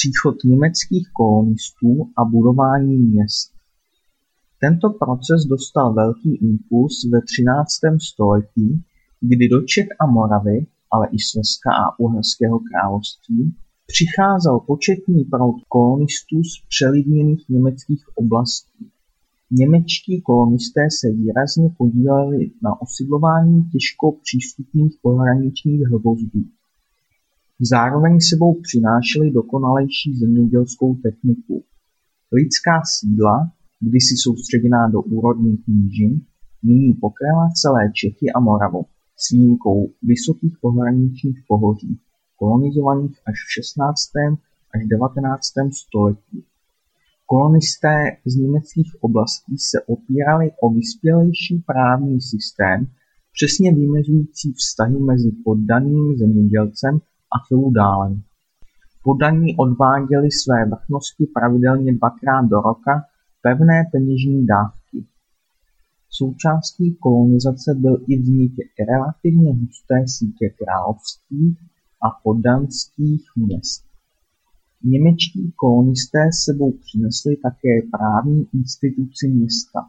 [0.00, 3.52] Příchod německých kolonistů a budování měst
[4.60, 8.84] Tento proces dostal velký impuls ve třináctém století,
[9.20, 13.54] kdy do Čech a Moravy, ale i Slezska a Uherského království,
[13.86, 18.90] přicházel početný proud kolonistů z přelidněných německých oblastí.
[19.50, 26.44] Němečtí kolonisté se výrazně podíleli na osidlování těžko přístupných pohraničních hrozdů.
[27.62, 31.64] Zároveň sebou přinášeli dokonalejší zemědělskou techniku.
[32.32, 36.20] Lidská sídla, kdysi soustředěná do úrodných nížin,
[36.62, 42.00] nyní pokryla celé Čechy a Moravu s výjimkou vysokých pohraničních pohoří,
[42.36, 44.00] kolonizovaných až v 16.
[44.74, 45.42] až 19.
[45.72, 46.44] století.
[47.26, 52.86] Kolonisté z německých oblastí se opírali o vyspělejší právní systém
[53.32, 57.00] přesně vymezující vztahy mezi poddaným zemědělcem
[57.34, 58.22] a feudálem.
[59.02, 63.04] Poddaní odváděli své vrchnosti pravidelně dvakrát do roka
[63.42, 65.06] pevné peněžní dávky.
[66.08, 68.52] Součástí kolonizace byl i vznik
[68.90, 71.56] relativně husté sítě království
[72.02, 73.84] a poddanských měst.
[74.84, 79.80] Němečtí kolonisté sebou přinesli také právní instituci města.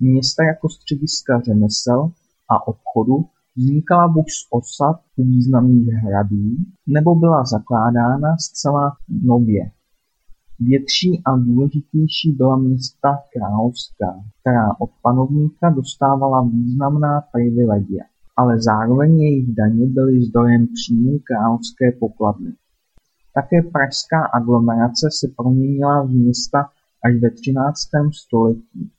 [0.00, 2.12] Města jako střediska řemesel
[2.48, 6.50] a obchodu vznikala buď z osad významných hradů
[6.86, 9.70] nebo byla zakládána zcela nově.
[10.60, 18.04] Větší a důležitější byla města královská, která od panovníka dostávala významná privilegia,
[18.36, 22.52] ale zároveň jejich daně byly zdrojem příjmů královské pokladny.
[23.34, 26.68] Také pražská aglomerace se proměnila v města
[27.04, 28.90] až ve třináctém století.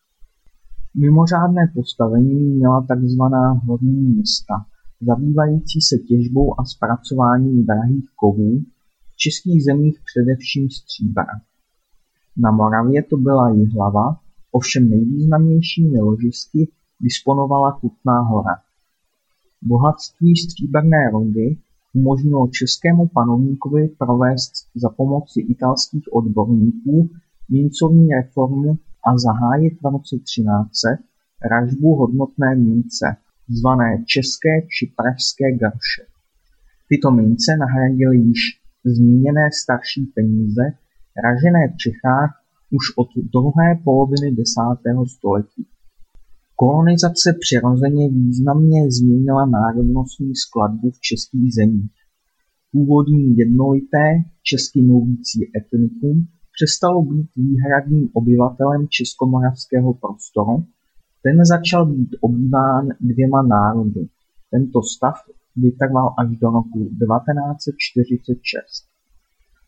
[1.00, 4.66] Mimořádné postavení měla takzvaná horní města,
[5.02, 8.60] zabývající se těžbou a zpracováním drahých kovů,
[9.14, 11.26] v českých zemích především stříbra.
[12.38, 14.20] Na Moravě to byla Jihlava,
[14.52, 18.56] ovšem nejvýznamnějšími ložisky disponovala Kutná Hora.
[19.62, 21.58] Bohatství stříbrné rudy
[21.94, 27.10] umožnilo českému panovníkovi provést za pomoci italských odborníků
[27.50, 28.78] mincovní reformu
[29.08, 30.90] a zahájit v roce 1300
[31.54, 33.06] ražbu hodnotné mince,
[33.58, 36.04] zvané české či pražské garše.
[36.90, 38.42] Tyto mince nahradily již
[38.86, 40.64] zmíněné starší peníze,
[41.26, 42.32] ražené v Čechách
[42.78, 45.68] už od druhé poloviny desátého století.
[46.56, 51.92] Kolonizace přirozeně významně změnila národnostní skladbu v českých zemích.
[52.72, 54.06] Původní jednolité
[54.44, 60.66] česky mluvící etnikum přestalo být výhradním obyvatelem českomoravského prostoru,
[61.24, 64.08] ten začal být obýván dvěma národy.
[64.52, 65.16] Tento stav
[65.56, 68.64] vytrval až do roku 1946.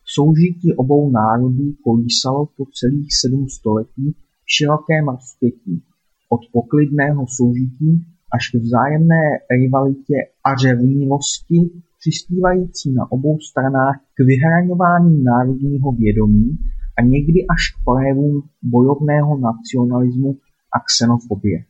[0.04, 5.82] Soužití obou národů kolísalo po celých sedm století v širokém rozpětí,
[6.28, 9.24] od poklidného soužití až k vzájemné
[9.60, 10.14] rivalitě
[10.44, 16.58] a řevnivosti přispívající na obou stranách k vyhraňování národního vědomí
[17.00, 20.38] a někdy až k projevům bojovného nacionalismu
[20.76, 21.64] a xenofobie.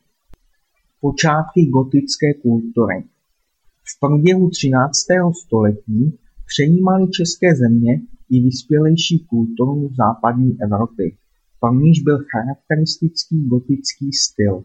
[1.01, 3.03] Počátky gotické kultury
[3.89, 11.17] V průběhu třináctého století přejímaly české země i vyspělejší kulturu západní Evropy,
[11.59, 14.63] pro níž byl charakteristický gotický styl.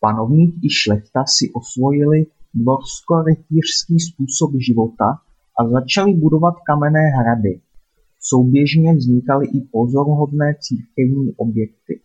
[0.00, 5.08] Panovník i šlechta si osvojili dvorsko-rytířský způsob života
[5.58, 7.60] a začali budovat kamenné hrady.
[8.24, 12.00] Souběžně vznikaly i pozoruhodné církevní objekty.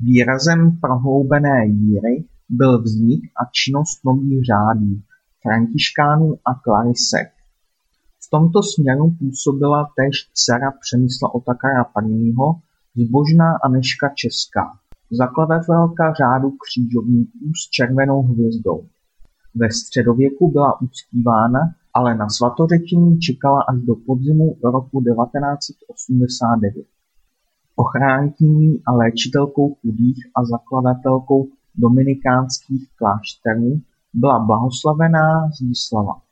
[0.00, 5.00] Výrazem prohloubené víry byl vznik a činnost nových řádů,
[5.42, 7.28] františkánů a klarisek.
[8.24, 12.32] V tomto směru působila též dcera Přemysla Otakara I.
[13.06, 14.64] zbožná Aneška Česká,
[15.10, 18.86] zakladatelka řádu křižovníků s červenou hvězdou.
[19.54, 21.60] Ve středověku byla uctívána,
[21.94, 26.86] ale na svatořečení čekala až do podzimu roku 1989.
[27.76, 33.80] Ochránkyní a léčitelkou chudých a zakladatelkou dominikánských klášterů
[34.14, 36.29] byla blahoslavená Zdislava.